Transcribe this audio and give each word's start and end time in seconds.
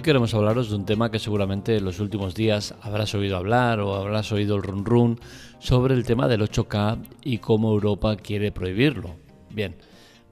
Hoy 0.00 0.04
queremos 0.04 0.32
hablaros 0.32 0.70
de 0.70 0.76
un 0.76 0.86
tema 0.86 1.10
que 1.10 1.18
seguramente 1.18 1.76
en 1.76 1.84
los 1.84 2.00
últimos 2.00 2.34
días 2.34 2.74
habrás 2.80 3.14
oído 3.14 3.36
hablar 3.36 3.80
o 3.80 3.94
habrás 3.94 4.32
oído 4.32 4.56
el 4.56 4.62
run 4.62 4.86
run 4.86 5.20
sobre 5.58 5.92
el 5.92 6.06
tema 6.06 6.26
del 6.26 6.40
8K 6.40 7.06
y 7.22 7.36
cómo 7.36 7.70
Europa 7.70 8.16
quiere 8.16 8.50
prohibirlo. 8.50 9.16
Bien, 9.50 9.76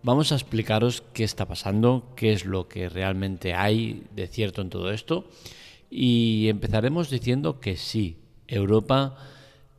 vamos 0.02 0.32
a 0.32 0.36
explicaros 0.36 1.02
qué 1.12 1.22
está 1.22 1.46
pasando, 1.46 2.14
qué 2.16 2.32
es 2.32 2.46
lo 2.46 2.66
que 2.66 2.88
realmente 2.88 3.52
hay 3.52 4.04
de 4.16 4.26
cierto 4.26 4.62
en 4.62 4.70
todo 4.70 4.90
esto 4.90 5.28
y 5.90 6.48
empezaremos 6.48 7.10
diciendo 7.10 7.60
que 7.60 7.76
sí, 7.76 8.16
Europa 8.46 9.16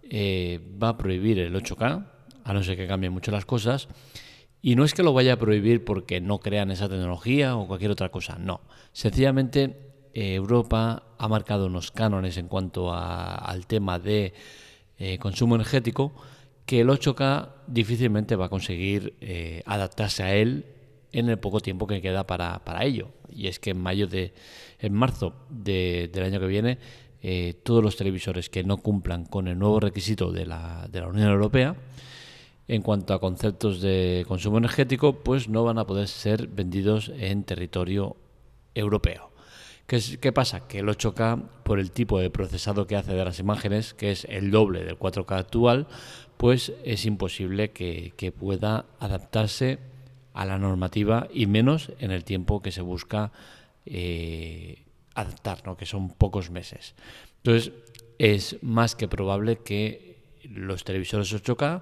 eh, 0.03 0.59
va 0.79 0.89
a 0.89 0.97
prohibir 0.99 1.39
el 1.39 1.55
8K, 1.55 2.05
a 2.43 2.53
no 2.53 2.61
ser 2.61 2.77
que 2.77 2.85
cambien 2.85 3.11
mucho 3.11 3.31
las 3.31 3.45
cosas. 3.47 3.87
Y 4.61 4.75
no 4.75 4.83
es 4.83 4.93
que 4.93 5.03
lo 5.03 5.13
vaya 5.13 5.33
a 5.33 5.39
prohibir 5.39 5.85
porque 5.85 6.19
no 6.19 6.39
crean 6.39 6.69
esa 6.69 6.89
tecnología 6.89 7.55
o 7.55 7.65
cualquier 7.65 7.91
otra 7.91 8.09
cosa, 8.09 8.37
no. 8.37 8.61
Sencillamente 8.91 9.88
eh, 10.13 10.35
Europa 10.35 11.03
ha 11.17 11.27
marcado 11.27 11.67
unos 11.67 11.91
cánones 11.91 12.37
en 12.37 12.47
cuanto 12.47 12.93
al 12.93 13.67
tema 13.67 13.99
de 13.99 14.33
eh, 14.97 15.17
consumo 15.17 15.55
energético 15.55 16.13
que 16.65 16.81
el 16.81 16.89
8K 16.89 17.49
difícilmente 17.67 18.35
va 18.35 18.45
a 18.45 18.49
conseguir 18.49 19.15
eh, 19.21 19.63
adaptarse 19.65 20.23
a 20.23 20.35
él 20.35 20.65
en 21.11 21.29
el 21.29 21.39
poco 21.39 21.59
tiempo 21.59 21.87
que 21.87 22.01
queda 22.01 22.27
para, 22.27 22.83
ello. 22.83 23.09
Y 23.29 23.47
es 23.47 23.59
que 23.59 23.71
en 23.71 23.81
mayo 23.81 24.07
de, 24.07 24.33
en 24.79 24.93
marzo 24.93 25.33
del 25.49 26.23
año 26.23 26.39
que 26.39 26.45
viene, 26.45 26.77
todos 27.63 27.83
los 27.83 27.97
televisores 27.97 28.49
que 28.49 28.63
no 28.63 28.77
cumplan 28.77 29.25
con 29.25 29.47
el 29.47 29.57
nuevo 29.57 29.79
requisito 29.79 30.31
de 30.31 30.45
la, 30.45 30.87
de 30.89 31.01
la 31.01 31.07
Unión 31.07 31.29
Europea 31.29 31.75
en 32.69 32.83
cuanto 32.83 33.15
a 33.15 33.19
conceptos 33.19 33.81
de 33.81 34.23
consumo 34.27 34.59
energético, 34.59 35.13
pues 35.23 35.49
no 35.49 35.63
van 35.63 35.79
a 35.79 35.87
poder 35.87 36.07
ser 36.07 36.47
vendidos 36.47 37.11
en 37.17 37.43
territorio 37.43 38.15
europeo. 38.75 39.28
¿Qué, 39.89 40.31
pasa? 40.31 40.67
Que 40.67 40.79
el 40.79 40.87
8K, 40.87 41.41
por 41.63 41.79
el 41.79 41.89
tipo 41.89 42.19
de 42.19 42.29
procesado 42.29 42.85
que 42.85 42.95
hace 42.95 43.11
de 43.11 43.25
las 43.25 43.39
imágenes, 43.39 43.95
que 43.95 44.11
es 44.11 44.23
el 44.25 44.51
doble 44.51 44.83
del 44.83 44.99
4K 44.99 45.39
actual, 45.39 45.87
pues 46.37 46.73
es 46.85 47.07
imposible 47.07 47.71
que, 47.71 48.33
pueda 48.37 48.85
adaptarse 48.99 49.79
a 50.33 50.45
la 50.45 50.59
normativa 50.59 51.27
y 51.33 51.47
menos 51.47 51.91
en 51.97 52.11
el 52.11 52.23
tiempo 52.23 52.61
que 52.61 52.71
se 52.71 52.81
busca 52.81 53.31
eh, 53.87 54.83
adaptar, 55.15 55.65
¿no? 55.65 55.75
que 55.75 55.87
son 55.87 56.11
pocos 56.11 56.51
meses. 56.51 56.93
Entonces, 57.37 57.71
es 58.19 58.57
más 58.61 58.95
que 58.95 59.07
probable 59.07 59.57
que 59.57 60.19
los 60.43 60.83
televisores 60.83 61.33
8K 61.33 61.81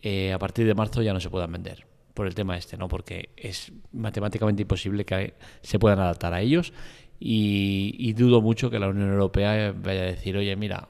eh, 0.00 0.32
a 0.32 0.38
partir 0.38 0.66
de 0.66 0.74
marzo 0.74 1.02
ya 1.02 1.12
no 1.12 1.20
se 1.20 1.28
puedan 1.28 1.52
vender 1.52 1.84
por 2.14 2.26
el 2.26 2.34
tema 2.34 2.56
este, 2.56 2.76
¿no? 2.76 2.88
Porque 2.88 3.28
es 3.36 3.72
matemáticamente 3.92 4.62
imposible 4.62 5.04
que 5.04 5.34
se 5.62 5.78
puedan 5.78 6.00
adaptar 6.00 6.34
a 6.34 6.40
ellos 6.40 6.72
y, 7.20 8.12
dudo 8.14 8.40
mucho 8.40 8.70
que 8.70 8.78
la 8.78 8.88
Unión 8.88 9.10
Europea 9.12 9.72
vaya 9.76 10.02
a 10.02 10.06
decir, 10.06 10.36
oye, 10.36 10.56
mira, 10.56 10.88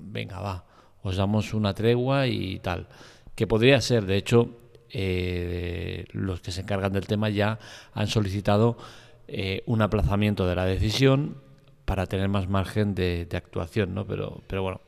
venga, 0.00 0.40
va, 0.40 0.64
os 1.02 1.16
damos 1.16 1.52
una 1.52 1.74
tregua 1.74 2.26
y 2.26 2.60
tal. 2.60 2.86
Que 3.34 3.46
podría 3.46 3.80
ser, 3.80 4.06
de 4.06 4.16
hecho, 4.16 4.50
eh, 4.90 6.06
los 6.12 6.40
que 6.40 6.52
se 6.52 6.60
encargan 6.60 6.92
del 6.92 7.06
tema 7.06 7.28
ya 7.28 7.58
han 7.92 8.06
solicitado 8.06 8.78
eh, 9.26 9.62
un 9.66 9.82
aplazamiento 9.82 10.46
de 10.46 10.54
la 10.54 10.64
decisión 10.64 11.38
para 11.84 12.06
tener 12.06 12.28
más 12.28 12.48
margen 12.48 12.94
de, 12.94 13.26
de 13.26 13.36
actuación, 13.36 13.94
¿no? 13.94 14.06
Pero, 14.06 14.42
pero 14.46 14.62
bueno, 14.62 14.80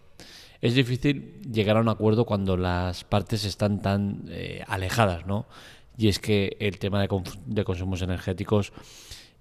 es 0.61 0.75
difícil 0.75 1.41
llegar 1.43 1.77
a 1.77 1.81
un 1.81 1.89
acuerdo 1.89 2.25
cuando 2.25 2.57
las 2.57 3.05
partes 3.05 3.45
están 3.45 3.83
tan 3.83 4.25
eh, 4.29 4.65
alejadas, 4.67 5.27
¿no? 5.27 5.47
Y 5.99 6.09
es 6.09 6.19
que 6.19 6.57
el 6.61 6.79
tema 6.79 7.01
de, 7.01 7.65
consumos 7.65 8.03
energéticos, 8.03 8.73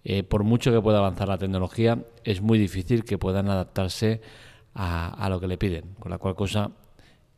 eh, 0.08 0.22
por 0.22 0.44
mucho 0.44 0.72
que 0.72 0.80
pueda 0.82 1.00
avanzar 1.00 1.28
la 1.28 1.40
tecnología, 1.40 2.06
es 2.24 2.40
muy 2.40 2.60
difícil 2.60 3.04
que 3.04 3.18
puedan 3.18 3.50
adaptarse 3.50 4.22
a, 4.76 5.28
lo 5.30 5.40
que 5.40 5.48
le 5.48 5.58
piden. 5.58 5.96
Con 6.00 6.12
la 6.12 6.20
cual 6.20 6.36
cosa 6.36 6.72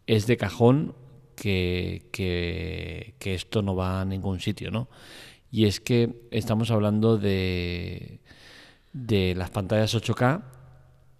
es 0.05 0.27
de 0.27 0.35
cajón 0.35 0.93
que, 1.35 3.15
esto 3.23 3.61
no 3.61 3.73
va 3.73 4.01
a 4.01 4.05
ningún 4.05 4.41
sitio, 4.41 4.69
¿no? 4.69 4.89
Y 5.49 5.63
es 5.65 5.79
que 5.79 6.27
estamos 6.29 6.69
hablando 6.69 7.17
de, 7.17 8.19
las 8.91 9.49
pantallas 9.49 9.95
8K 9.95 10.43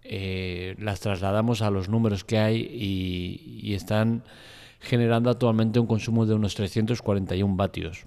eh, 0.02 0.74
las 0.78 1.00
trasladamos 1.00 1.62
a 1.62 1.70
los 1.70 1.88
números 1.88 2.24
que 2.24 2.38
hay 2.38 2.60
y, 2.60 3.72
están 3.72 4.22
generando 4.80 5.30
actualmente 5.30 5.80
un 5.80 5.86
consumo 5.86 6.26
de 6.26 6.34
unos 6.34 6.54
341 6.54 7.56
vatios. 7.56 8.04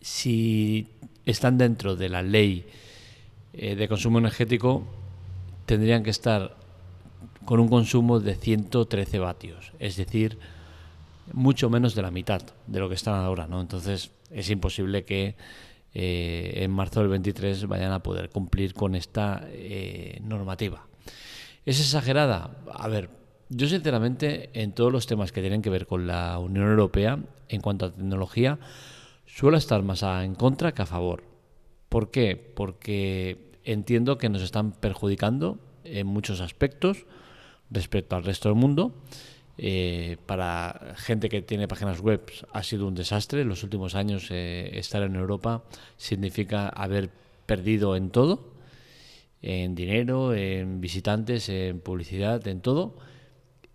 Si 0.00 0.88
están 1.30 1.58
dentro 1.58 1.94
de 1.94 2.08
la 2.08 2.22
ley 2.22 2.64
eh, 3.52 3.76
de 3.76 3.88
consumo 3.88 4.18
energético, 4.18 4.84
tendrían 5.66 6.02
que 6.02 6.10
estar 6.10 6.56
con 7.44 7.60
un 7.60 7.68
consumo 7.68 8.18
de 8.18 8.34
113 8.34 9.18
vatios, 9.18 9.72
es 9.78 9.96
decir, 9.96 10.38
mucho 11.32 11.68
menos 11.68 11.94
de 11.94 12.02
la 12.02 12.10
mitad 12.10 12.42
de 12.66 12.80
lo 12.80 12.88
que 12.88 12.94
están 12.94 13.14
ahora, 13.14 13.46
¿no? 13.46 13.60
Entonces 13.60 14.10
es 14.30 14.48
imposible 14.48 15.04
que 15.04 15.36
eh, 15.92 16.52
en 16.56 16.70
marzo 16.70 17.00
del 17.00 17.10
23 17.10 17.66
vayan 17.66 17.92
a 17.92 18.02
poder 18.02 18.30
cumplir 18.30 18.72
con 18.72 18.94
esta 18.94 19.46
eh, 19.50 20.20
normativa. 20.22 20.86
¿Es 21.66 21.78
exagerada? 21.80 22.56
A 22.72 22.88
ver, 22.88 23.10
yo 23.50 23.68
sinceramente 23.68 24.48
en 24.54 24.72
todos 24.72 24.92
los 24.92 25.06
temas 25.06 25.32
que 25.32 25.42
tienen 25.42 25.60
que 25.60 25.70
ver 25.70 25.86
con 25.86 26.06
la 26.06 26.38
Unión 26.38 26.70
Europea 26.70 27.18
en 27.48 27.60
cuanto 27.60 27.84
a 27.86 27.92
tecnología, 27.92 28.58
suelo 29.28 29.56
estar 29.56 29.82
más 29.84 30.02
en 30.02 30.34
contra 30.34 30.72
que 30.72 30.82
a 30.82 30.86
favor. 30.86 31.22
¿Por 31.88 32.10
qué? 32.10 32.36
Porque 32.36 33.52
entiendo 33.62 34.18
que 34.18 34.28
nos 34.28 34.42
están 34.42 34.72
perjudicando 34.72 35.60
en 35.84 36.06
muchos 36.06 36.40
aspectos 36.40 37.06
respecto 37.70 38.16
al 38.16 38.24
resto 38.24 38.48
del 38.48 38.58
mundo 38.58 38.94
eh, 39.60 40.18
para 40.26 40.94
gente 40.96 41.28
que 41.28 41.42
tiene 41.42 41.66
páginas 41.66 42.00
web 42.00 42.22
ha 42.52 42.62
sido 42.62 42.86
un 42.86 42.94
desastre. 42.94 43.42
En 43.42 43.48
los 43.48 43.64
últimos 43.64 43.96
años 43.96 44.28
eh, 44.30 44.70
estar 44.74 45.02
en 45.02 45.16
Europa 45.16 45.64
significa 45.96 46.68
haber 46.68 47.10
perdido 47.44 47.96
en 47.96 48.10
todo, 48.10 48.52
en 49.42 49.74
dinero, 49.74 50.32
en 50.32 50.80
visitantes, 50.80 51.48
en 51.48 51.80
publicidad, 51.80 52.46
en 52.46 52.60
todo. 52.60 52.96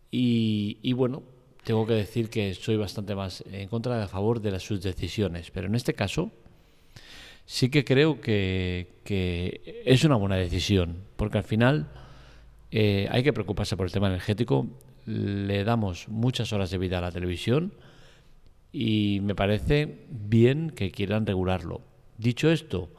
Y, 0.09 0.93
bueno, 0.93 1.23
tengo 1.63 1.85
que 1.85 1.93
decir 1.93 2.29
que 2.29 2.53
soy 2.53 2.77
bastante 2.77 3.15
más 3.15 3.43
en 3.51 3.67
contra 3.67 3.97
de 3.97 4.03
a 4.03 4.07
favor 4.07 4.41
de 4.41 4.51
las, 4.51 4.63
sus 4.63 4.81
decisiones. 4.81 5.51
Pero 5.51 5.67
en 5.67 5.75
este 5.75 5.93
caso 5.93 6.31
sí 7.45 7.69
que 7.69 7.83
creo 7.83 8.21
que, 8.21 9.83
es 9.85 10.03
una 10.03 10.15
buena 10.15 10.35
decisión, 10.35 11.03
porque 11.15 11.37
al 11.37 11.43
final 11.43 11.87
eh, 12.71 13.07
hay 13.11 13.23
que 13.23 13.33
preocuparse 13.33 13.77
por 13.77 13.85
el 13.85 13.91
tema 13.91 14.07
energético 14.07 14.67
le 15.05 15.63
damos 15.63 16.07
muchas 16.07 16.53
horas 16.53 16.71
de 16.71 16.77
vida 16.77 16.99
a 16.99 17.01
la 17.01 17.11
televisión 17.11 17.73
y 18.71 19.19
me 19.21 19.35
parece 19.35 20.05
bien 20.09 20.69
que 20.69 20.91
quieran 20.91 21.25
regularlo. 21.25 21.81
Dicho 22.17 22.49
esto, 22.49 22.89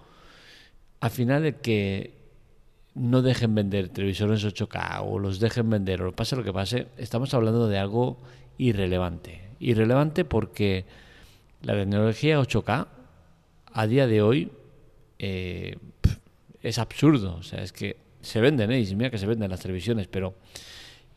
al 1.00 1.10
final 1.10 1.44
el 1.44 1.56
que 1.56 2.14
no 2.94 3.22
dejen 3.22 3.54
vender 3.54 3.88
televisores 3.88 4.44
8K 4.44 5.02
o 5.04 5.19
los 5.19 5.41
dejen 5.41 5.69
vender 5.69 6.02
o 6.02 6.12
pase 6.12 6.36
lo 6.36 6.44
que 6.44 6.52
pase, 6.52 6.86
estamos 6.96 7.34
hablando 7.34 7.69
de 7.69 7.78
algo 7.78 8.19
irrelevante. 8.59 9.42
Irrelevante 9.60 10.25
porque 10.25 10.84
la 11.62 11.75
tecnología 11.75 12.41
8K 12.41 12.87
a 13.72 13.87
día 13.87 14.06
de 14.06 14.22
hoy 14.22 14.53
eh, 15.19 15.76
es 16.62 16.78
absurdo. 16.78 17.37
O 17.37 17.43
sea, 17.43 17.62
es 17.62 17.72
que 17.72 17.97
se 18.20 18.41
venden, 18.41 18.70
¿eh? 18.70 18.81
Y 18.81 18.94
mira 18.94 19.10
que 19.10 19.19
se 19.19 19.26
venden 19.26 19.50
las 19.50 19.60
televisiones, 19.60 20.09
pero 20.09 20.34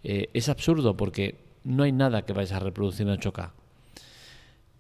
eh, 0.04 0.30
es 0.34 0.50
absurdo 0.50 0.96
porque 0.96 1.36
no 1.64 1.84
hay 1.84 1.92
nada 1.92 2.24
que 2.24 2.34
vayas 2.34 2.54
a 2.54 2.60
reproducir 2.60 3.08
en 3.08 3.18
8K. 3.18 3.52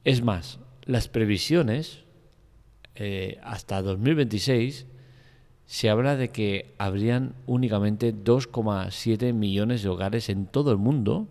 Es 0.03 0.21
más, 0.21 0.59
las 0.85 1.07
previsiones 1.07 2.03
eh, 2.95 3.39
hasta 3.43 3.81
2026 3.81 4.85
se 5.65 5.89
habla 5.89 6.15
de 6.15 6.29
que 6.29 6.73
habrían 6.77 7.35
únicamente 7.45 8.15
2,7 8.15 9.33
millones 9.33 9.83
de 9.83 9.89
hogares 9.89 10.29
en 10.29 10.45
todo 10.47 10.71
el 10.71 10.77
mundo 10.77 11.27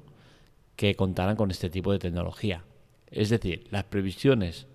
que 0.77 0.95
contaran 0.95 1.37
con 1.37 1.51
este 1.51 1.71
tipo 1.71 1.93
de 1.93 1.99
tecnología. 1.99 2.65
Es 3.11 3.31
decir, 3.31 3.67
las 3.71 3.85
previsiones 3.85 4.67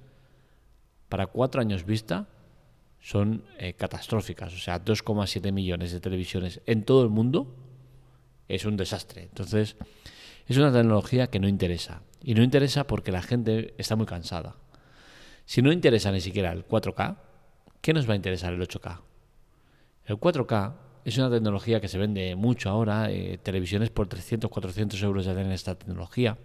para 1.10 1.28
cuatro 1.28 1.62
años 1.62 1.86
vista 1.86 2.28
son 3.00 3.44
eh, 3.58 3.74
catastróficas. 3.74 4.54
O 4.54 4.58
sea, 4.58 4.84
2,7 4.84 5.52
millones 5.52 5.92
de 5.92 6.00
televisiones 6.00 6.62
en 6.66 6.84
todo 6.84 7.04
el 7.04 7.10
mundo 7.10 7.56
es 8.48 8.66
un 8.66 8.78
desastre. 8.78 9.24
Entonces, 9.24 9.76
es 10.48 10.58
una 10.58 10.72
tecnología 10.72 11.28
que 11.28 11.40
no 11.40 11.48
interesa. 11.48 12.02
Y 12.24 12.34
no 12.34 12.44
interesa 12.44 12.86
porque 12.86 13.12
la 13.12 13.22
gente 13.22 13.74
está 13.78 13.96
muy 13.96 14.06
cansada. 14.06 14.56
Si 15.46 15.62
no 15.62 15.72
interesa 15.72 16.12
ni 16.12 16.22
siquiera 16.22 16.52
el 16.52 16.68
4K, 16.68 17.18
¿qué 17.82 17.94
nos 17.94 18.08
va 18.08 18.14
a 18.14 18.16
interesar 18.16 18.54
el 18.54 18.62
8K? 18.62 19.02
El 20.06 20.18
4K 20.18 20.74
es 21.06 21.18
una 21.18 21.30
tecnología 21.30 21.82
que 21.82 21.88
se 21.88 21.98
vende 21.98 22.36
mucho 22.36 22.70
ahora, 22.70 23.12
eh, 23.12 23.40
televisiones 23.42 23.90
por 23.90 24.08
300, 24.08 24.50
400 24.50 25.02
euros 25.04 25.26
ya 25.26 25.34
tienen 25.34 25.52
esta 25.52 25.76
tecnología. 25.76 26.38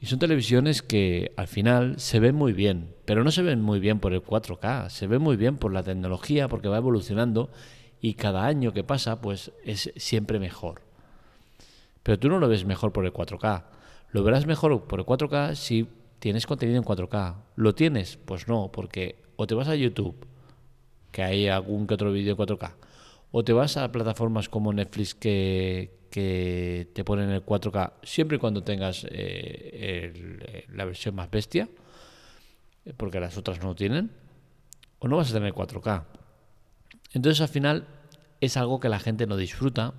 Y 0.00 0.06
son 0.06 0.18
televisiones 0.18 0.82
que 0.82 1.32
al 1.36 1.46
final 1.46 2.00
se 2.00 2.20
ven 2.20 2.34
muy 2.34 2.52
bien, 2.52 2.94
pero 3.04 3.22
no 3.22 3.30
se 3.30 3.42
ven 3.42 3.60
muy 3.60 3.80
bien 3.80 4.00
por 4.00 4.14
el 4.14 4.22
4K, 4.22 4.88
se 4.88 5.06
ven 5.06 5.20
muy 5.20 5.36
bien 5.36 5.58
por 5.58 5.72
la 5.72 5.82
tecnología, 5.82 6.48
porque 6.48 6.68
va 6.68 6.78
evolucionando 6.78 7.50
y 8.00 8.14
cada 8.14 8.46
año 8.46 8.72
que 8.72 8.82
pasa 8.82 9.20
pues 9.20 9.52
es 9.64 9.92
siempre 9.96 10.38
mejor. 10.38 10.82
Pero 12.02 12.18
tú 12.18 12.28
no 12.30 12.38
lo 12.38 12.48
ves 12.48 12.64
mejor 12.64 12.92
por 12.92 13.04
el 13.04 13.12
4K, 13.12 13.64
lo 14.12 14.22
verás 14.22 14.46
mejor 14.46 14.84
por 14.84 15.00
el 15.00 15.06
4K 15.06 15.54
si 15.54 15.86
tienes 16.18 16.46
contenido 16.46 16.78
en 16.78 16.84
4K. 16.84 17.36
¿Lo 17.56 17.74
tienes? 17.74 18.16
Pues 18.16 18.48
no, 18.48 18.70
porque 18.72 19.16
o 19.36 19.46
te 19.46 19.54
vas 19.54 19.68
a 19.68 19.74
YouTube, 19.74 20.26
que 21.12 21.22
hay 21.22 21.48
algún 21.48 21.86
que 21.86 21.94
otro 21.94 22.10
vídeo 22.10 22.32
en 22.32 22.38
4K, 22.38 22.72
o 23.32 23.44
te 23.44 23.52
vas 23.52 23.76
a 23.76 23.90
plataformas 23.92 24.48
como 24.48 24.72
Netflix 24.72 25.14
que, 25.14 26.00
que 26.10 26.88
te 26.92 27.04
ponen 27.04 27.30
el 27.30 27.44
4K 27.44 27.92
siempre 28.02 28.36
y 28.36 28.40
cuando 28.40 28.62
tengas 28.62 29.06
eh, 29.10 30.66
la 30.72 30.84
versión 30.84 31.14
más 31.14 31.30
bestia, 31.30 31.68
porque 32.96 33.20
las 33.20 33.36
otras 33.36 33.60
no 33.60 33.68
lo 33.68 33.74
tienen, 33.74 34.10
o 34.98 35.08
no 35.08 35.16
vas 35.16 35.30
a 35.30 35.34
tener 35.34 35.52
4K. 35.52 36.04
Entonces 37.12 37.40
al 37.40 37.48
final 37.48 37.86
es 38.40 38.56
algo 38.56 38.80
que 38.80 38.88
la 38.88 38.98
gente 38.98 39.26
no 39.26 39.36
disfruta, 39.36 39.94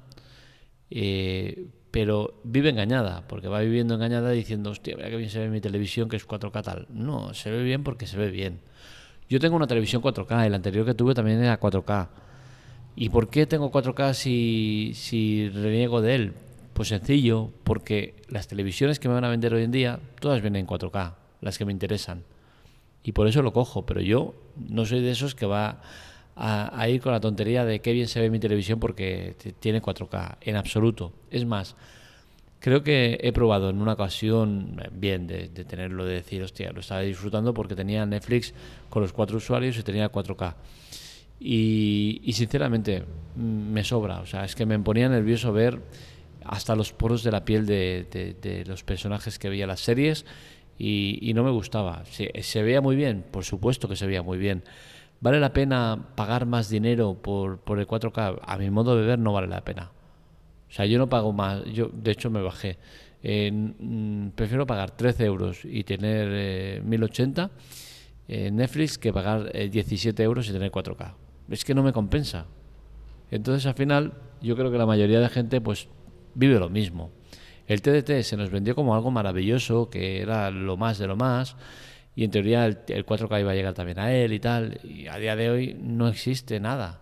eh, 0.90 1.68
pero 1.92 2.42
vive 2.44 2.70
engañada, 2.70 3.28
porque 3.28 3.48
va 3.48 3.60
viviendo 3.62 3.96
engañada 3.96 4.32
diciendo, 4.32 4.72
hostia, 4.72 4.96
mira 4.96 5.10
que 5.10 5.18
bien 5.18 5.30
se 5.30 5.40
ve 5.40 5.50
mi 5.50 5.62
televisión 5.62 6.10
que 6.10 6.18
es 6.18 6.28
4K 6.28 6.64
tal. 6.64 6.88
No, 6.90 7.34
se 7.34 7.52
ve 7.52 7.64
bien 7.64 7.84
porque 7.84 8.08
se 8.08 8.18
ve 8.18 8.30
bien. 8.30 8.62
Yo 9.30 9.40
tengo 9.40 9.56
una 9.56 9.68
televisión 9.68 10.02
4K, 10.02 10.46
el 10.46 10.54
anterior 10.54 10.86
que 10.86 10.94
tuve 10.94 11.14
también 11.14 11.42
era 11.42 11.60
4K 11.60 12.10
¿Y 12.96 13.10
por 13.10 13.30
qué 13.30 13.46
tengo 13.46 13.72
4K 13.72 14.14
si, 14.14 14.92
si 14.96 15.50
reniego 15.50 16.02
de 16.02 16.16
él? 16.16 16.34
Pues 16.74 16.90
sencillo, 16.90 17.50
porque 17.64 18.16
las 18.30 18.48
televisiones 18.48 19.00
que 19.00 19.08
me 19.08 19.14
van 19.14 19.24
a 19.24 19.30
vender 19.30 19.54
hoy 19.54 19.64
en 19.64 19.72
día, 19.72 20.00
todas 20.20 20.42
vienen 20.42 20.62
en 20.62 20.68
4K, 20.68 21.14
las 21.42 21.58
que 21.58 21.66
me 21.66 21.72
interesan. 21.72 22.24
Y 23.04 23.14
por 23.14 23.28
eso 23.28 23.42
lo 23.42 23.54
cojo, 23.54 23.86
pero 23.86 24.02
yo 24.02 24.36
no 24.70 24.86
soy 24.86 25.02
de 25.02 25.12
esos 25.12 25.36
que 25.36 25.46
va 25.46 25.82
a, 26.36 26.90
ir 26.90 27.02
con 27.02 27.12
la 27.12 27.20
tontería 27.20 27.66
de 27.66 27.80
qué 27.80 27.94
bien 27.94 28.08
se 28.08 28.20
ve 28.20 28.30
mi 28.30 28.40
televisión 28.40 28.80
porque 28.80 29.36
tiene 29.60 29.82
4K, 29.82 30.38
en 30.42 30.56
absoluto. 30.56 31.14
Es 31.30 31.46
más, 31.46 31.76
creo 32.60 32.84
que 32.84 33.20
he 33.22 33.32
probado 33.32 33.70
en 33.70 33.82
una 33.82 33.94
ocasión, 33.94 34.80
eh, 34.84 34.90
bien, 34.92 35.28
de, 35.28 35.50
de 35.50 35.66
tenerlo, 35.66 36.06
de 36.06 36.16
decir, 36.16 36.44
hostia, 36.44 36.72
lo 36.72 36.82
estaba 36.82 37.02
disfrutando 37.02 37.54
porque 37.54 37.76
tenía 37.76 38.06
Netflix 38.06 38.54
con 38.90 39.02
los 39.02 39.14
cuatro 39.14 39.38
usuarios 39.38 39.78
y 39.78 39.84
tenía 39.84 40.12
4K. 40.12 40.56
Y, 41.44 42.32
sinceramente 42.34 43.04
mm, 43.36 43.42
me 43.42 43.84
sobra, 43.84 44.20
o 44.20 44.28
sea, 44.28 44.46
es 44.46 44.56
que 44.56 44.68
me 44.68 44.78
ponía 44.78 45.10
nervioso 45.10 45.52
ver 45.52 45.82
hasta 46.46 46.76
los 46.76 46.94
poros 46.94 47.24
de 47.24 47.32
la 47.32 47.46
piel 47.46 47.66
de, 47.66 48.64
los 48.68 48.84
personajes 48.84 49.40
que 49.40 49.50
veía 49.50 49.66
las 49.66 49.80
series 49.80 50.26
y, 50.78 51.32
no 51.34 51.44
me 51.44 51.50
gustaba. 51.50 52.04
Se, 52.06 52.62
veía 52.62 52.82
muy 52.82 52.96
bien, 52.96 53.26
por 53.32 53.44
supuesto 53.44 53.88
que 53.90 53.96
se 53.96 54.06
veía 54.06 54.22
muy 54.22 54.38
bien. 54.38 54.64
¿Vale 55.20 55.40
la 55.40 55.52
pena 55.54 56.10
pagar 56.16 56.46
más 56.46 56.70
dinero 56.70 57.16
por, 57.16 57.60
por 57.60 57.80
el 57.80 57.88
4K? 57.88 58.40
A 58.44 58.58
mi 58.58 58.70
modo 58.70 58.96
de 58.96 59.06
ver 59.06 59.20
no 59.20 59.34
vale 59.34 59.48
la 59.48 59.64
pena. 59.64 59.92
O 60.70 60.74
sea, 60.74 60.86
yo 60.86 61.00
no 61.00 61.10
pago 61.10 61.34
más, 61.34 61.64
yo 61.66 61.90
de 61.92 62.12
hecho 62.12 62.30
me 62.30 62.42
bajé. 62.42 62.78
Mm, 63.24 64.30
prefiero 64.36 64.68
pagar 64.68 64.92
13 64.92 65.26
euros 65.26 65.66
y 65.66 65.84
tener 65.84 66.84
1080 66.84 67.52
eh, 68.28 68.48
en 68.48 68.56
Netflix 68.58 68.98
que 68.98 69.12
pagar 69.12 69.52
17 69.52 70.22
eh, 70.22 70.26
euros 70.26 70.48
y 70.50 70.52
tener 70.52 70.72
4K 70.72 71.14
es 71.50 71.66
que 71.66 71.74
no 71.74 71.84
me 71.84 71.94
compensa. 71.94 72.46
Entonces 73.30 73.66
al 73.66 73.74
final 73.74 74.14
yo 74.42 74.56
creo 74.56 74.72
que 74.72 74.78
la 74.78 74.86
mayoría 74.86 75.20
de 75.20 75.30
gente 75.30 75.62
pues 75.62 75.88
vive 76.34 76.60
lo 76.60 76.70
mismo. 76.70 77.12
El 77.68 77.82
TDT 77.82 78.24
se 78.24 78.38
nos 78.38 78.50
vendió 78.50 78.76
como 78.76 78.96
algo 78.96 79.12
maravilloso, 79.12 79.90
que 79.90 80.22
era 80.22 80.52
lo 80.52 80.78
más 80.78 80.98
de 80.98 81.08
lo 81.08 81.16
más, 81.16 81.56
y 82.16 82.26
en 82.26 82.32
teoría 82.32 82.66
el, 82.66 82.86
4K 82.86 83.40
iba 83.40 83.52
a 83.52 83.56
llegar 83.56 83.74
también 83.74 84.00
a 84.00 84.14
él 84.14 84.34
y 84.34 84.40
tal, 84.40 84.80
y 84.84 85.08
a 85.08 85.18
día 85.18 85.36
de 85.36 85.50
hoy 85.50 85.78
no 85.82 86.08
existe 86.08 86.60
nada. 86.60 87.02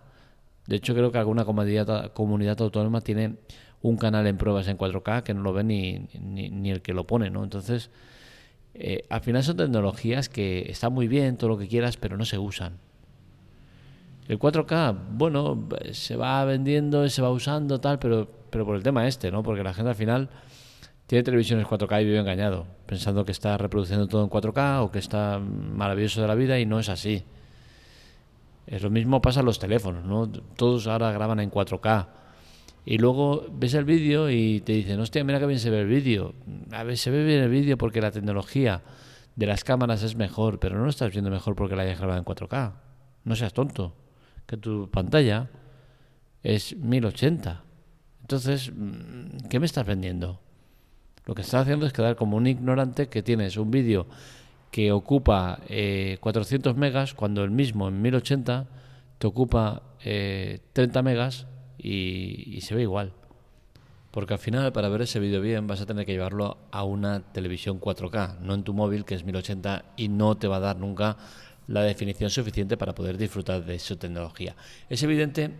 De 0.66 0.76
hecho 0.76 0.94
creo 0.94 1.10
que 1.10 1.18
alguna 1.18 1.44
comunidad, 1.44 2.12
comunidad 2.12 2.60
autónoma 2.60 3.00
tiene 3.00 3.36
un 3.82 3.96
canal 3.96 4.26
en 4.26 4.36
pruebas 4.36 4.68
en 4.68 4.78
4K 4.78 5.22
que 5.22 5.34
no 5.34 5.42
lo 5.42 5.52
ve 5.52 5.64
ni, 5.64 6.06
ni, 6.20 6.70
el 6.70 6.82
que 6.82 6.92
lo 6.92 7.06
pone, 7.06 7.30
¿no? 7.30 7.42
Entonces, 7.42 7.90
eh, 8.74 9.06
al 9.08 9.22
final 9.22 9.42
son 9.42 9.56
tecnologías 9.56 10.28
que 10.28 10.70
están 10.70 10.92
muy 10.92 11.08
bien, 11.08 11.36
todo 11.36 11.50
lo 11.50 11.58
que 11.58 11.66
quieras, 11.66 11.96
pero 11.96 12.16
no 12.16 12.24
se 12.24 12.38
usan. 12.38 12.78
El 14.30 14.38
4K, 14.38 14.96
bueno, 15.10 15.66
se 15.90 16.14
va 16.14 16.44
vendiendo, 16.44 17.08
se 17.08 17.20
va 17.20 17.30
usando, 17.30 17.80
tal, 17.80 17.98
pero, 17.98 18.28
pero 18.48 18.64
por 18.64 18.76
el 18.76 18.82
tema 18.84 19.08
este, 19.08 19.28
¿no? 19.32 19.42
Porque 19.42 19.64
la 19.64 19.74
gente 19.74 19.88
al 19.88 19.96
final 19.96 20.28
tiene 21.08 21.24
televisiones 21.24 21.66
4K 21.66 22.02
y 22.02 22.04
vive 22.04 22.20
engañado, 22.20 22.64
pensando 22.86 23.24
que 23.24 23.32
está 23.32 23.58
reproduciendo 23.58 24.06
todo 24.06 24.22
en 24.22 24.30
4K 24.30 24.84
o 24.84 24.92
que 24.92 25.00
está 25.00 25.40
maravilloso 25.40 26.22
de 26.22 26.28
la 26.28 26.36
vida 26.36 26.60
y 26.60 26.64
no 26.64 26.78
es 26.78 26.88
así. 26.88 27.24
Es 28.68 28.84
lo 28.84 28.90
mismo 28.90 29.20
pasa 29.20 29.40
en 29.40 29.46
los 29.46 29.58
teléfonos, 29.58 30.04
¿no? 30.04 30.30
Todos 30.54 30.86
ahora 30.86 31.10
graban 31.10 31.40
en 31.40 31.50
4K. 31.50 32.06
Y 32.84 32.98
luego 32.98 33.46
ves 33.50 33.74
el 33.74 33.84
vídeo 33.84 34.30
y 34.30 34.60
te 34.60 34.74
dicen, 34.74 35.00
hostia, 35.00 35.24
mira 35.24 35.40
que 35.40 35.46
bien 35.46 35.58
se 35.58 35.70
ve 35.70 35.80
el 35.80 35.88
vídeo. 35.88 36.34
A 36.70 36.84
ver, 36.84 36.96
se 36.96 37.10
ve 37.10 37.24
bien 37.24 37.40
el 37.40 37.50
vídeo 37.50 37.76
porque 37.76 38.00
la 38.00 38.12
tecnología 38.12 38.82
de 39.34 39.46
las 39.46 39.64
cámaras 39.64 40.04
es 40.04 40.14
mejor, 40.14 40.60
pero 40.60 40.78
no 40.78 40.84
lo 40.84 40.90
estás 40.90 41.10
viendo 41.10 41.32
mejor 41.32 41.56
porque 41.56 41.74
la 41.74 41.82
hayas 41.82 41.98
grabado 41.98 42.20
en 42.20 42.24
4K. 42.24 42.74
No 43.24 43.34
seas 43.34 43.52
tonto 43.52 43.96
que 44.50 44.56
tu 44.56 44.90
pantalla 44.90 45.48
es 46.42 46.76
1080. 46.76 47.62
Entonces, 48.22 48.72
mm, 48.74 49.46
¿qué 49.48 49.60
me 49.60 49.66
estás 49.66 49.86
vendiendo? 49.86 50.40
Lo 51.24 51.36
que 51.36 51.42
estás 51.42 51.62
haciendo 51.62 51.86
es 51.86 51.92
quedar 51.92 52.16
como 52.16 52.36
un 52.36 52.48
ignorante 52.48 53.08
que 53.08 53.22
tienes 53.22 53.56
un 53.56 53.70
vídeo 53.70 54.08
que 54.72 54.90
ocupa 54.90 55.60
400 56.18 56.74
eh, 56.74 56.76
megas 56.76 57.14
cuando 57.14 57.44
el 57.44 57.52
mismo 57.52 57.86
en 57.86 58.02
1080 58.02 58.66
te 59.18 59.26
ocupa 59.28 59.82
30 60.02 60.60
eh, 60.74 61.02
megas 61.04 61.46
y, 61.78 62.56
y, 62.56 62.60
se 62.62 62.74
ve 62.74 62.82
igual. 62.82 63.12
Porque 64.10 64.32
al 64.32 64.40
final 64.40 64.72
para 64.72 64.88
ver 64.88 65.02
ese 65.02 65.20
vídeo 65.20 65.40
bien 65.40 65.68
vas 65.68 65.80
a 65.80 65.86
tener 65.86 66.04
que 66.06 66.12
llevarlo 66.12 66.58
a 66.72 66.82
una 66.82 67.20
televisión 67.32 67.80
4K, 67.80 68.40
no 68.40 68.54
en 68.54 68.64
tu 68.64 68.74
móvil 68.74 69.04
que 69.04 69.14
es 69.14 69.24
1080 69.24 69.84
y 69.96 70.08
no 70.08 70.36
te 70.36 70.48
va 70.48 70.56
a 70.56 70.60
dar 70.60 70.76
nunca 70.76 71.16
la 71.70 71.82
definición 71.82 72.30
suficiente 72.30 72.76
para 72.76 72.94
poder 72.94 73.16
disfrutar 73.16 73.64
de 73.64 73.78
su 73.78 73.96
tecnología. 73.96 74.56
Es 74.88 75.02
evidente 75.02 75.52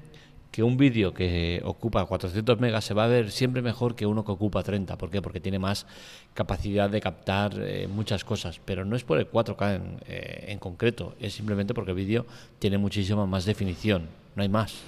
que 0.51 0.65
un 0.65 0.77
vídeo 0.77 1.15
que 1.15 1.63
ocupa 1.65 2.05
400 2.05 2.59
megas 2.59 2.85
se 2.85 2.95
va 2.95 3.05
a 3.05 3.07
ver 3.07 3.31
siempre 3.31 3.63
mejor 3.63 3.95
que 3.95 4.07
uno 4.07 4.25
que 4.25 4.33
ocupa 4.33 4.65
30. 4.65 4.99
¿Por 4.99 5.09
qué? 5.09 5.23
Porque 5.23 5.39
tiene 5.39 5.61
más 5.61 5.87
capacidad 6.35 6.91
de 6.91 7.01
captar 7.01 7.55
eh, 7.59 7.87
muchas 7.87 8.25
cosas. 8.25 8.61
Pero 8.65 8.85
no 8.85 8.97
es 8.97 9.05
por 9.05 9.19
el 9.19 9.31
4K 9.31 10.01
eh, 10.07 10.47
en, 10.49 10.59
concreto, 10.59 11.15
es 11.21 11.35
simplemente 11.35 11.75
porque 11.75 11.93
el 11.93 11.97
vídeo 11.97 12.27
tiene 12.59 12.79
muchísima 12.79 13.25
más 13.27 13.45
definición. 13.45 14.09
No 14.35 14.43
hay 14.43 14.49
más. 14.49 14.83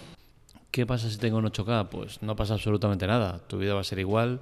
¿Qué 0.73 0.87
pasa 0.87 1.09
si 1.09 1.19
tengo 1.19 1.39
un 1.39 1.45
8K? 1.45 1.89
Pues 1.89 2.21
no 2.23 2.35
pasa 2.35 2.55
absolutamente 2.55 3.07
nada. 3.07 3.39
Tu 3.47 3.59
vida 3.59 3.75
va 3.75 3.83
a 3.83 3.85
ser 3.85 4.01
igual 4.01 4.41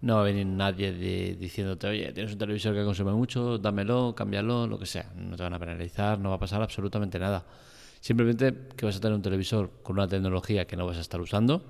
no 0.00 0.16
va 0.16 0.20
a 0.20 0.24
venir 0.24 0.46
nadie 0.46 0.92
diciéndote, 1.34 1.88
oye, 1.88 2.12
tienes 2.12 2.32
un 2.32 2.38
televisor 2.38 2.74
que 2.74 2.84
consume 2.84 3.12
mucho, 3.12 3.58
dámelo, 3.58 4.14
cámbialo, 4.14 4.66
lo 4.66 4.78
que 4.78 4.86
sea. 4.86 5.10
No 5.16 5.36
te 5.36 5.42
van 5.42 5.54
a 5.54 5.58
penalizar, 5.58 6.18
no 6.18 6.30
va 6.30 6.36
a 6.36 6.38
pasar 6.38 6.62
absolutamente 6.62 7.18
nada. 7.18 7.44
Simplemente 8.00 8.54
que 8.76 8.86
vas 8.86 8.96
a 8.96 9.00
tener 9.00 9.16
un 9.16 9.22
televisor 9.22 9.70
con 9.82 9.96
una 9.98 10.06
tecnología 10.06 10.66
que 10.66 10.76
no 10.76 10.86
vas 10.86 10.98
a 10.98 11.00
estar 11.00 11.20
usando, 11.20 11.64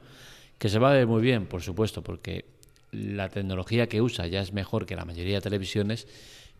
que 0.58 0.68
se 0.68 0.78
va 0.78 0.90
a 0.90 0.92
ver 0.92 1.06
muy 1.06 1.22
bien, 1.22 1.46
por 1.46 1.62
supuesto, 1.62 2.02
porque 2.02 2.44
la 2.92 3.30
tecnología 3.30 3.88
que 3.88 4.02
usa 4.02 4.26
ya 4.26 4.40
es 4.40 4.52
mejor 4.52 4.84
que 4.84 4.94
la 4.94 5.06
mayoría 5.06 5.36
de 5.36 5.40
televisiones, 5.40 6.06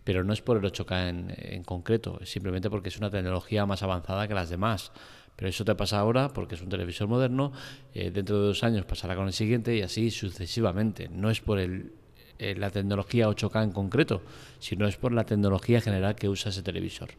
pero 0.04 0.25
no 0.25 0.32
es 0.32 0.40
por 0.40 0.56
el 0.56 0.62
8K 0.62 1.08
en, 1.10 1.34
en 1.37 1.64
concreto, 1.64 2.18
es 2.22 2.30
simplemente 2.30 2.70
porque 2.70 2.88
es 2.88 2.96
una 2.96 3.10
tecnología 3.10 3.66
más 3.66 3.82
avanzada 3.82 4.26
que 4.26 4.34
las 4.34 4.48
demás. 4.48 4.90
Pero 5.38 5.50
eso 5.50 5.64
te 5.64 5.76
pasa 5.76 6.00
ahora 6.00 6.30
porque 6.30 6.57
es 6.57 6.62
un 6.62 6.68
televisor 6.68 7.07
moderno, 7.07 7.52
eh, 7.95 8.11
dentro 8.11 8.40
de 8.40 8.49
dos 8.49 8.64
años 8.64 8.85
pasará 8.85 9.14
con 9.14 9.28
el 9.28 9.33
siguiente 9.33 9.76
y 9.76 9.83
así 9.83 10.11
sucesivamente. 10.11 11.09
No 11.09 11.30
es 11.30 11.40
por 11.40 11.61
el, 11.61 11.92
eh, 12.40 12.57
la 12.57 12.71
tecnología 12.71 13.28
8K 13.28 13.62
en 13.62 13.71
concreto, 13.71 14.21
sino 14.59 14.88
es 14.88 14.97
por 14.97 15.12
la 15.12 15.25
tecnología 15.25 15.80
general 15.80 16.16
que 16.16 16.28
usa 16.28 16.50
ese 16.50 16.64
televisor. 16.64 17.11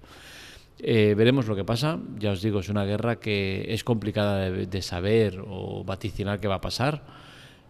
Eh, 0.80 1.14
veremos 1.18 1.48
lo 1.48 1.56
que 1.56 1.64
pasa. 1.64 1.98
Ya 2.18 2.32
os 2.32 2.42
digo, 2.42 2.60
es 2.60 2.68
una 2.68 2.84
guerra 2.84 3.22
que 3.22 3.74
es 3.74 3.86
complicada 3.86 4.52
de, 4.52 4.82
saber 4.82 5.42
o 5.48 5.86
vaticinar 5.86 6.42
qué 6.42 6.50
va 6.50 6.56
a 6.56 6.62
pasar. 6.62 7.29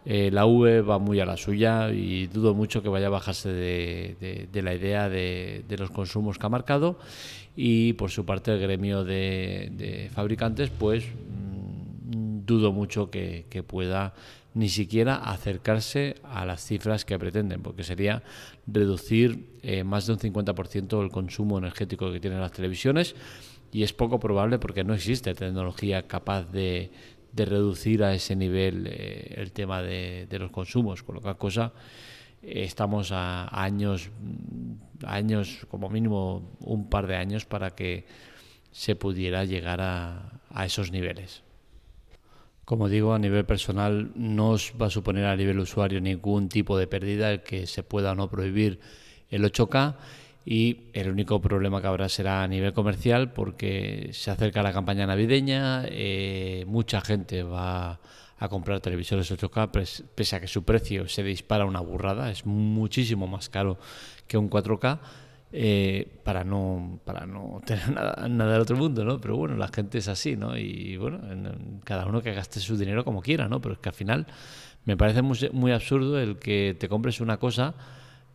La 0.09 0.47
V 0.47 0.81
va 0.81 0.97
muy 0.97 1.19
a 1.19 1.25
la 1.25 1.37
suya 1.37 1.91
y 1.91 2.25
dudo 2.25 2.55
mucho 2.55 2.81
que 2.81 2.89
vaya 2.89 3.07
a 3.07 3.11
bajarse 3.11 3.49
de, 3.53 4.47
de 4.51 4.61
la 4.63 4.73
idea 4.73 5.07
de, 5.07 5.63
los 5.77 5.91
consumos 5.91 6.39
que 6.39 6.45
ha 6.47 6.49
marcado. 6.49 6.97
Y 7.55 7.93
por 7.93 8.09
su 8.09 8.25
parte 8.25 8.53
el 8.53 8.59
gremio 8.59 9.03
de, 9.03 10.09
fabricantes 10.13 10.69
pues 10.69 11.03
mm, 11.05 12.45
dudo 12.45 12.71
mucho 12.71 13.11
que, 13.11 13.63
pueda 13.67 14.13
ni 14.53 14.69
siquiera 14.69 15.15
acercarse 15.15 16.15
a 16.23 16.45
las 16.45 16.63
cifras 16.63 17.05
que 17.05 17.19
pretenden, 17.19 17.61
porque 17.61 17.83
sería 17.83 18.23
reducir 18.65 19.59
eh, 19.61 19.83
más 19.83 20.07
de 20.07 20.13
un 20.13 20.19
50% 20.19 21.03
el 21.03 21.11
consumo 21.11 21.57
energético 21.57 22.11
que 22.11 22.19
tienen 22.19 22.41
las 22.41 22.51
televisiones. 22.51 23.15
Y 23.71 23.83
es 23.83 23.93
poco 23.93 24.19
probable 24.19 24.57
porque 24.57 24.83
no 24.83 24.95
existe 24.95 25.35
tecnología 25.35 26.07
capaz 26.07 26.45
de, 26.51 26.91
reducir 27.35 28.03
a 28.03 28.13
ese 28.13 28.35
nivel 28.35 28.87
eh, 28.87 29.35
el 29.37 29.51
tema 29.51 29.81
de, 29.81 30.27
los 30.39 30.51
consumos, 30.51 31.03
con 31.03 31.15
lo 31.15 31.21
cual 31.21 31.37
cosa 31.37 31.73
estamos 32.41 33.11
a 33.11 33.49
años, 33.63 34.09
años, 35.05 35.65
como 35.69 35.89
mínimo 35.89 36.55
un 36.61 36.89
par 36.89 37.07
de 37.07 37.15
años 37.15 37.45
para 37.45 37.71
que 37.71 38.05
se 38.71 38.95
pudiera 38.95 39.45
llegar 39.45 39.81
a, 39.81 40.41
a 40.49 40.65
esos 40.65 40.91
niveles. 40.91 41.43
Como 42.65 42.87
digo, 42.87 43.13
a 43.13 43.19
nivel 43.19 43.45
personal 43.45 44.11
no 44.15 44.51
os 44.51 44.73
va 44.79 44.87
a 44.87 44.89
suponer 44.91 45.25
a 45.25 45.35
nivel 45.35 45.59
usuario 45.59 45.99
ningún 45.99 46.49
tipo 46.49 46.77
de 46.77 46.87
pérdida 46.87 47.31
el 47.31 47.41
que 47.41 47.65
se 47.65 47.83
pueda 47.83 48.11
o 48.11 48.15
no 48.15 48.29
prohibir 48.29 48.79
el 49.29 49.43
8K 49.43 49.95
y 50.51 50.89
el 50.93 51.11
único 51.11 51.39
problema 51.39 51.79
que 51.79 51.85
habrá 51.85 52.09
será 52.09 52.41
a 52.41 52.47
nivel 52.47 52.73
comercial 52.73 53.33
porque 53.33 54.09
se 54.13 54.31
acerca 54.31 54.63
la 54.63 54.73
campaña 54.73 55.05
navideña, 55.05 55.83
eh, 55.85 56.65
mucha 56.65 57.01
gente 57.01 57.43
va 57.43 57.99
a 58.39 58.49
comprar 58.49 58.79
televisores 58.79 59.31
8K 59.31 59.69
pese 60.15 60.35
a 60.35 60.39
que 60.39 60.47
su 60.47 60.63
precio 60.63 61.07
se 61.07 61.21
dispara 61.21 61.65
una 61.65 61.81
burrada, 61.81 62.31
es 62.31 62.47
muchísimo 62.47 63.27
más 63.27 63.47
caro 63.47 63.77
que 64.25 64.39
un 64.39 64.49
4K. 64.49 64.99
Eh, 65.51 66.19
para 66.23 66.43
no 66.43 66.99
para 67.05 67.25
no 67.25 67.61
tener 67.65 67.91
nada, 67.91 68.51
del 68.51 68.61
otro 68.61 68.75
mundo, 68.75 69.03
¿no? 69.03 69.21
Pero 69.21 69.37
bueno, 69.37 69.55
la 69.55 69.67
gente 69.67 69.99
es 69.99 70.07
así, 70.07 70.35
¿no? 70.35 70.57
Y 70.57 70.97
bueno, 70.97 71.19
cada 71.83 72.07
uno 72.07 72.23
que 72.23 72.33
gaste 72.33 72.59
su 72.59 72.75
dinero 72.75 73.05
como 73.05 73.21
quiera, 73.21 73.47
¿no? 73.47 73.61
Pero 73.61 73.73
es 73.73 73.79
que 73.79 73.89
al 73.89 73.95
final 73.95 74.25
me 74.85 74.97
parece 74.97 75.21
muy, 75.21 75.37
muy 75.53 75.71
absurdo 75.71 76.19
el 76.19 76.37
que 76.37 76.75
te 76.79 76.89
compres 76.89 77.21
una 77.21 77.37
cosa 77.37 77.75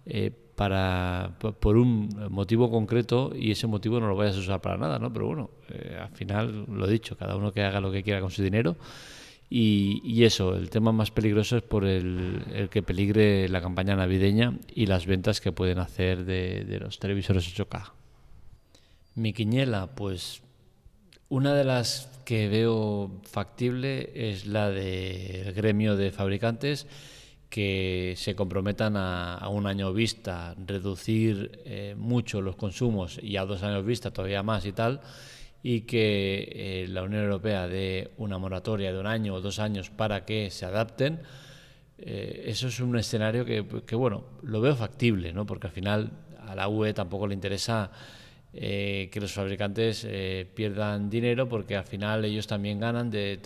eh, 0.07 0.33
para 0.55 1.37
por 1.39 1.77
un 1.77 2.09
motivo 2.31 2.71
concreto 2.71 3.33
y 3.35 3.51
ese 3.51 3.67
motivo 3.67 3.99
no 4.01 4.09
lo 4.09 4.17
vayas 4.17 4.37
a 4.37 4.41
usar 4.41 4.61
para 4.61 4.77
nada, 4.77 4.99
¿no? 4.99 5.13
Pero 5.13 5.27
bueno, 5.27 5.51
eh, 5.69 5.99
al 6.01 6.11
final 6.11 6.67
lo 6.69 6.87
he 6.87 6.93
dicho, 6.93 7.17
cada 7.17 7.37
uno 7.37 7.53
que 7.53 7.63
haga 7.63 7.81
lo 7.81 7.91
que 7.91 8.03
quiera 8.03 8.21
con 8.21 8.31
su 8.31 8.43
dinero. 8.43 8.77
Y, 9.57 10.25
eso, 10.25 10.57
el 10.57 10.69
tema 10.69 10.91
más 10.91 11.13
peligroso 11.13 11.57
es 11.57 11.63
por 11.63 11.85
el, 11.85 12.69
que 12.71 12.83
peligre 12.83 13.49
la 13.49 13.61
campaña 13.61 13.95
navideña 13.95 14.59
y 14.75 14.87
las 14.87 15.07
ventas 15.07 15.41
que 15.41 15.53
pueden 15.53 15.79
hacer 15.79 16.25
de, 16.25 16.79
los 16.81 16.99
televisores 16.99 17.47
8K. 17.57 17.93
Mi 19.15 19.33
quiñela, 19.33 19.95
pues 19.95 20.43
una 21.29 21.55
de 21.55 21.63
las 21.63 22.09
que 22.25 22.49
veo 22.49 23.13
factible 23.23 24.11
es 24.15 24.47
la 24.47 24.71
del 24.71 25.53
gremio 25.53 25.95
de 25.95 26.11
fabricantes 26.11 26.89
que 27.49 28.15
se 28.17 28.35
comprometan 28.35 28.97
a, 28.97 29.49
un 29.49 29.67
año 29.67 29.93
vista 29.93 30.55
reducir 30.67 31.63
eh, 31.65 31.95
mucho 31.97 32.41
los 32.41 32.57
consumos 32.57 33.19
y 33.23 33.37
a 33.37 33.45
dos 33.45 33.63
años 33.63 33.85
vista 33.85 34.11
todavía 34.11 34.43
más 34.43 34.67
y 34.67 34.73
tal, 34.73 35.01
y 35.63 35.83
que 35.83 36.49
eh, 36.53 36.87
la 36.89 37.03
Unión 37.03 37.25
Europea 37.25 37.69
dé 37.69 38.13
una 38.19 38.39
moratoria 38.39 38.93
de 38.93 38.99
un 38.99 39.07
año 39.07 39.35
o 39.35 39.41
dos 39.41 39.59
años 39.59 39.91
para 39.91 40.25
que 40.25 40.51
se 40.51 40.67
adapten, 40.67 41.23
eh, 41.99 42.45
eso 42.47 42.69
es 42.69 42.81
un 42.81 42.97
escenario 42.99 43.45
que, 43.45 43.65
que, 43.87 43.95
bueno, 43.95 44.25
lo 44.43 44.61
veo 44.61 44.75
factible, 44.75 45.33
¿no? 45.33 45.47
porque 45.47 45.69
al 45.69 45.73
final 45.73 46.11
a 46.47 46.55
la 46.55 46.69
UE 46.69 46.93
tampoco 46.93 47.27
le 47.27 47.35
interesa 47.35 47.91
eh, 48.57 49.09
que 49.11 49.21
los 49.21 49.33
fabricantes 49.33 50.07
eh, 50.09 50.47
pierdan 50.55 51.11
dinero 51.11 51.49
porque 51.49 51.75
al 51.75 51.83
final 51.83 52.25
ellos 52.25 52.47
también 52.47 52.79
ganan 52.79 53.11
de 53.11 53.41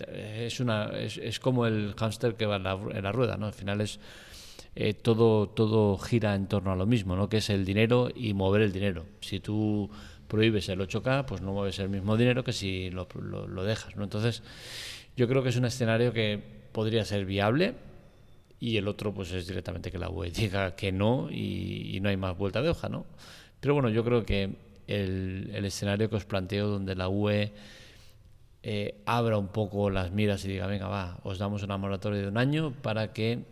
es 0.45 0.59
una 0.59 0.91
es, 0.99 1.39
como 1.39 1.65
el 1.65 1.95
hámster 1.97 2.35
que 2.35 2.45
va 2.45 2.57
en 2.57 2.63
la, 3.03 3.11
rueda 3.11 3.35
no 3.35 3.47
al 3.47 3.53
final 3.53 3.81
es 3.81 3.99
eh, 4.75 4.93
todo 4.93 5.49
todo 5.49 5.97
gira 5.97 6.35
en 6.35 6.45
torno 6.45 6.71
a 6.71 6.75
lo 6.75 6.85
mismo 6.85 7.15
no 7.15 7.27
que 7.27 7.37
es 7.37 7.49
el 7.49 7.65
dinero 7.65 8.11
y 8.15 8.35
mover 8.35 8.61
el 8.61 8.71
dinero. 8.71 9.07
Si 9.19 9.39
tú 9.39 9.89
prohíbes 10.27 10.69
el 10.69 10.79
8K 10.79 11.25
pues 11.25 11.41
no 11.41 11.53
mueves 11.53 11.79
el 11.79 11.89
mismo 11.89 12.15
dinero 12.15 12.43
que 12.43 12.53
si 12.53 12.91
lo, 12.91 13.07
lo, 13.19 13.63
dejas 13.63 13.95
no 13.95 14.03
entonces 14.03 14.43
yo 15.17 15.27
creo 15.27 15.41
que 15.41 15.49
es 15.49 15.57
un 15.57 15.65
escenario 15.65 16.13
que 16.13 16.39
podría 16.71 17.03
ser 17.03 17.25
viable 17.25 17.73
y 18.59 18.77
el 18.77 18.87
otro 18.87 19.11
pues 19.11 19.31
es 19.31 19.47
directamente 19.47 19.89
que 19.89 19.97
la 19.97 20.11
UE 20.11 20.29
diga 20.29 20.75
que 20.75 20.91
no 20.91 21.29
y, 21.31 21.95
y 21.95 21.99
no 21.99 22.09
hay 22.09 22.17
más 22.17 22.37
vuelta 22.37 22.61
de 22.61 22.69
hoja 22.69 22.89
no 22.89 23.07
pero 23.59 23.73
bueno 23.73 23.89
yo 23.89 24.03
creo 24.03 24.23
que 24.23 24.68
el, 24.89 25.65
escenario 25.65 26.09
que 26.09 26.15
os 26.15 26.25
planteo 26.25 26.67
donde 26.67 26.95
la 26.95 27.09
UE 27.09 27.53
eh, 28.63 29.01
abra 29.05 29.37
un 29.37 29.47
poco 29.47 29.89
las 29.89 30.11
miras 30.11 30.43
y 30.45 30.49
diga, 30.49 30.67
venga, 30.67 30.87
va, 30.87 31.19
os 31.23 31.37
damos 31.37 31.63
una 31.63 31.77
moratoria 31.77 32.21
de 32.21 32.27
un 32.27 32.37
año 32.37 32.73
para 32.81 33.13
que 33.13 33.45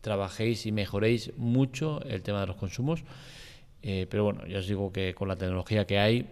trabajéis 0.00 0.64
y 0.66 0.72
mejoréis 0.72 1.32
mucho 1.36 2.00
el 2.04 2.22
tema 2.22 2.40
de 2.40 2.46
los 2.46 2.56
consumos. 2.56 3.04
Eh, 3.82 4.06
pero 4.08 4.24
bueno, 4.24 4.46
ya 4.46 4.58
os 4.58 4.66
digo 4.66 4.92
que 4.92 5.14
con 5.14 5.28
la 5.28 5.36
tecnología 5.36 5.86
que 5.86 5.98
hay, 5.98 6.26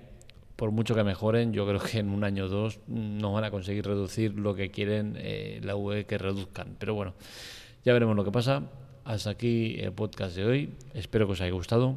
por 0.56 0.70
mucho 0.70 0.94
que 0.94 1.04
mejoren, 1.04 1.52
yo 1.52 1.66
creo 1.66 1.80
que 1.80 1.98
en 1.98 2.10
un 2.10 2.24
año 2.24 2.44
o 2.44 2.48
dos 2.48 2.80
no 2.86 3.32
van 3.32 3.44
a 3.44 3.50
conseguir 3.50 3.86
reducir 3.86 4.34
lo 4.38 4.54
que 4.54 4.70
quieren 4.70 5.16
eh, 5.18 5.60
la 5.62 5.76
UE 5.76 6.06
que 6.06 6.16
reduzcan. 6.16 6.76
Pero 6.78 6.94
bueno, 6.94 7.14
ya 7.84 7.92
veremos 7.92 8.16
lo 8.16 8.24
que 8.24 8.32
pasa. 8.32 8.62
Hasta 9.04 9.30
aquí 9.30 9.76
el 9.80 9.92
podcast 9.92 10.36
de 10.36 10.44
hoy. 10.44 10.74
Espero 10.94 11.26
que 11.26 11.32
os 11.32 11.40
haya 11.40 11.52
gustado. 11.52 11.96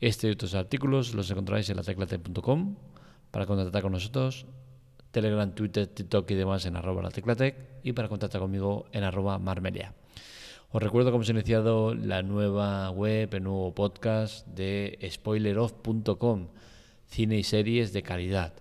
Este 0.00 0.28
y 0.28 0.30
otros 0.30 0.54
artículos 0.54 1.14
los 1.14 1.30
encontráis 1.30 1.68
en 1.68 1.76
lateclatec.com 1.76 2.76
para 3.30 3.44
contactar 3.44 3.82
con 3.82 3.92
nosotros, 3.92 4.46
Telegram, 5.10 5.54
Twitter, 5.54 5.86
TikTok 5.86 6.30
y 6.30 6.34
demás 6.36 6.64
en 6.64 6.76
arroba 6.76 7.02
lateclatec 7.02 7.54
y 7.82 7.92
para 7.92 8.08
contactar 8.08 8.40
conmigo 8.40 8.86
en 8.92 9.04
arroba 9.04 9.38
marmelia. 9.38 9.92
Os 10.70 10.82
recuerdo 10.82 11.10
que 11.10 11.16
hemos 11.16 11.28
iniciado 11.28 11.94
la 11.94 12.22
nueva 12.22 12.90
web, 12.90 13.28
el 13.34 13.42
nuevo 13.42 13.74
podcast 13.74 14.46
de 14.46 14.98
spoileroff.com, 15.10 16.48
cine 17.06 17.36
y 17.36 17.42
series 17.42 17.92
de 17.92 18.02
calidad. 18.02 18.54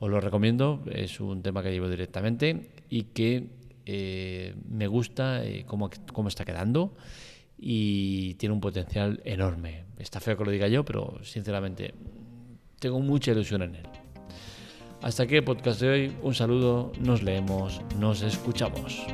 Os 0.00 0.10
lo 0.10 0.20
recomiendo, 0.20 0.82
es 0.90 1.20
un 1.20 1.42
tema 1.42 1.62
que 1.62 1.70
llevo 1.70 1.88
directamente 1.88 2.72
y 2.88 3.04
que 3.04 3.50
eh, 3.86 4.56
me 4.68 4.88
gusta 4.88 5.44
eh, 5.44 5.64
cómo, 5.68 5.88
cómo 6.12 6.28
está 6.28 6.44
quedando 6.44 6.96
y 7.62 8.34
tiene 8.34 8.54
un 8.54 8.60
potencial 8.60 9.20
enorme. 9.24 9.84
Está 9.98 10.18
feo 10.18 10.36
que 10.36 10.44
lo 10.44 10.50
diga 10.50 10.66
yo, 10.66 10.82
pero 10.84 11.18
sinceramente 11.22 11.92
tengo 12.78 13.00
mucha 13.00 13.32
ilusión 13.32 13.62
en 13.62 13.74
él. 13.76 13.86
Hasta 15.02 15.24
aquí 15.24 15.36
el 15.36 15.44
podcast 15.44 15.80
de 15.80 15.88
hoy. 15.88 16.16
Un 16.22 16.34
saludo, 16.34 16.92
nos 17.00 17.22
leemos, 17.22 17.82
nos 17.98 18.22
escuchamos. 18.22 19.04